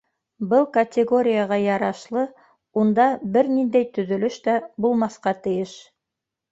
[0.53, 2.25] Был категорияға ярашлы,
[2.85, 3.07] унда
[3.37, 5.81] бер ниндәй төҙөлөш тә булмаҫҡа тейеш.